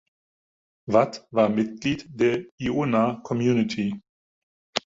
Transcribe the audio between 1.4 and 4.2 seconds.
Mitglied der Iona Community.